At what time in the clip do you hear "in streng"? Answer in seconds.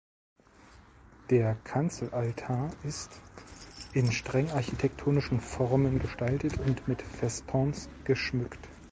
3.93-4.49